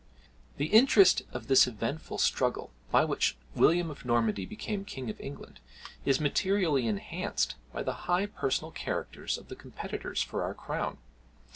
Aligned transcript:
]The 0.57 0.65
interest 0.65 1.21
of 1.31 1.45
this 1.45 1.67
eventful 1.67 2.17
struggle, 2.17 2.71
by 2.89 3.05
which 3.05 3.37
William 3.53 3.91
of 3.91 4.03
Normandy 4.03 4.47
became 4.47 4.83
King 4.83 5.11
of 5.11 5.21
England, 5.21 5.59
is 6.05 6.19
materially 6.19 6.87
enhanced 6.87 7.53
by 7.71 7.83
the 7.83 7.93
high 8.09 8.25
personal 8.25 8.71
characters 8.71 9.37
of 9.37 9.47
the 9.47 9.55
competitors 9.55 10.23
for 10.23 10.41
our 10.41 10.55
crown. 10.55 10.97